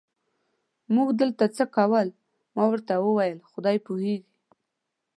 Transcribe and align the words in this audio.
موټر 0.93 1.13
دلته 1.21 1.45
څه 1.55 1.63
کول؟ 1.75 2.07
ما 2.55 2.63
ورته 2.71 2.93
وویل: 3.05 3.37
خدای 3.51 3.77
پوهېږي. 3.85 4.29